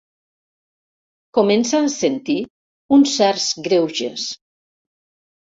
Comença 1.37 1.81
a 1.81 1.91
sentir 1.97 2.39
uns 2.99 3.13
certs 3.19 3.47
greuges. 3.69 4.27